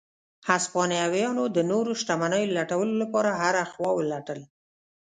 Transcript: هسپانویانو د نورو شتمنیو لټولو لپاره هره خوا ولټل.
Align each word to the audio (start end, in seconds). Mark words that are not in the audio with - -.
هسپانویانو 0.49 1.43
د 1.55 1.57
نورو 1.71 1.91
شتمنیو 2.01 2.53
لټولو 2.57 2.93
لپاره 3.01 3.29
هره 3.41 3.61
خوا 3.71 3.89
ولټل. 3.95 4.39